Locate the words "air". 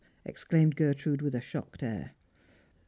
1.83-2.13